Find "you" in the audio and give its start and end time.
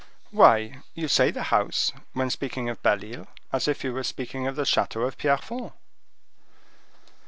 0.95-1.07, 3.83-3.93